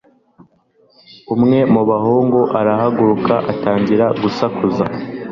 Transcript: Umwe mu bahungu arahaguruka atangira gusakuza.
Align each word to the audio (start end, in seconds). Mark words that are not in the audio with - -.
Umwe 1.33 1.59
mu 1.73 1.81
bahungu 1.89 2.39
arahaguruka 2.59 3.33
atangira 3.51 4.05
gusakuza. 4.21 4.85